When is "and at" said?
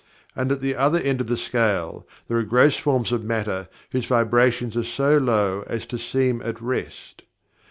0.35-0.61